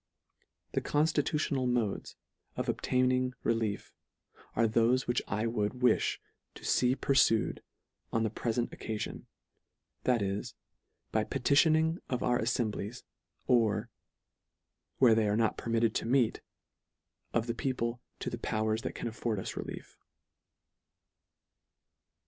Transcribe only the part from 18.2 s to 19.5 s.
to the powers that can afford